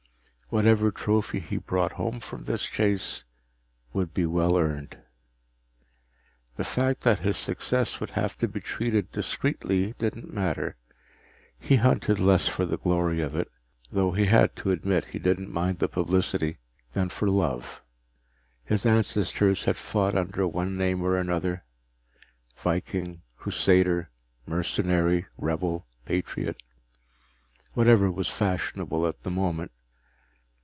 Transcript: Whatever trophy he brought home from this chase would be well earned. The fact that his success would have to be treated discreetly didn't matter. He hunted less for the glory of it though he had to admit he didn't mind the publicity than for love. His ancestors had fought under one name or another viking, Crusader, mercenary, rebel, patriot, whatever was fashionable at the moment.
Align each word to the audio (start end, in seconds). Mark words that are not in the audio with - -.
Whatever 0.53 0.91
trophy 0.91 1.39
he 1.39 1.55
brought 1.55 1.93
home 1.93 2.19
from 2.19 2.43
this 2.43 2.65
chase 2.65 3.23
would 3.93 4.13
be 4.13 4.25
well 4.25 4.57
earned. 4.57 4.97
The 6.57 6.65
fact 6.65 7.03
that 7.05 7.19
his 7.19 7.37
success 7.37 8.01
would 8.01 8.09
have 8.09 8.37
to 8.39 8.49
be 8.49 8.59
treated 8.59 9.13
discreetly 9.13 9.93
didn't 9.97 10.33
matter. 10.33 10.75
He 11.57 11.77
hunted 11.77 12.19
less 12.19 12.49
for 12.49 12.65
the 12.65 12.75
glory 12.75 13.21
of 13.21 13.33
it 13.33 13.49
though 13.93 14.11
he 14.11 14.25
had 14.25 14.53
to 14.57 14.71
admit 14.71 15.05
he 15.15 15.19
didn't 15.19 15.53
mind 15.53 15.79
the 15.79 15.87
publicity 15.87 16.57
than 16.91 17.07
for 17.07 17.29
love. 17.29 17.81
His 18.65 18.85
ancestors 18.85 19.63
had 19.63 19.77
fought 19.77 20.17
under 20.17 20.45
one 20.49 20.75
name 20.75 21.01
or 21.01 21.15
another 21.15 21.63
viking, 22.57 23.21
Crusader, 23.37 24.09
mercenary, 24.45 25.27
rebel, 25.37 25.87
patriot, 26.03 26.61
whatever 27.73 28.11
was 28.11 28.27
fashionable 28.27 29.07
at 29.07 29.23
the 29.23 29.31
moment. 29.31 29.71